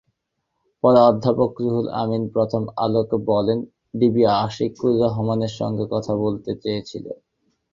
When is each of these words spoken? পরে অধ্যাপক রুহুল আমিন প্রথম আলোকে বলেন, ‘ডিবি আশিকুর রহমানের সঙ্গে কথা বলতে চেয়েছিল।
পরে 0.83 0.99
অধ্যাপক 1.09 1.51
রুহুল 1.63 1.87
আমিন 2.01 2.23
প্রথম 2.33 2.63
আলোকে 2.83 3.17
বলেন, 3.29 3.59
‘ডিবি 3.93 4.23
আশিকুর 4.39 4.93
রহমানের 5.03 5.53
সঙ্গে 5.59 5.85
কথা 5.93 6.13
বলতে 6.23 6.51
চেয়েছিল। 6.63 7.05